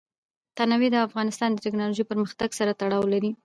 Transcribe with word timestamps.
تنوع 0.57 0.89
د 0.93 0.97
افغانستان 1.07 1.49
د 1.51 1.57
تکنالوژۍ 1.65 2.03
پرمختګ 2.11 2.49
سره 2.59 2.71
تړاو 2.81 3.03
لري. 3.13 3.31